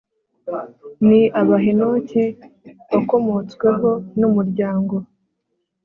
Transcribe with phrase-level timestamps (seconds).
[1.07, 2.23] Ni aba henoki
[2.91, 4.95] wakomotsweho n umuryango